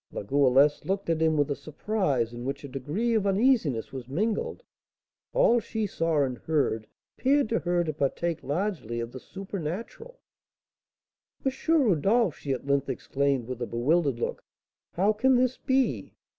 La 0.11 0.23
Goualeuse 0.23 0.83
looked 0.83 1.11
at 1.11 1.21
him 1.21 1.37
with 1.37 1.51
a 1.51 1.55
surprise 1.55 2.33
in 2.33 2.43
which 2.43 2.63
a 2.63 2.67
degree 2.67 3.13
of 3.13 3.27
uneasiness 3.27 3.93
was 3.93 4.07
mingled; 4.07 4.63
all 5.31 5.59
she 5.59 5.85
saw 5.85 6.23
and 6.23 6.39
heard 6.39 6.87
appeared 7.19 7.47
to 7.49 7.59
her 7.59 7.83
to 7.83 7.93
partake 7.93 8.41
largely 8.41 8.99
of 8.99 9.11
the 9.11 9.19
supernatural. 9.19 10.19
"M. 11.45 11.51
Rodolph," 11.67 12.35
she 12.35 12.51
at 12.51 12.65
length 12.65 12.89
exclaimed, 12.89 13.45
with 13.47 13.61
a 13.61 13.67
bewildered 13.67 14.17
look, 14.17 14.43
"how 14.93 15.13
can 15.13 15.35
this 15.35 15.57
be? 15.59 16.15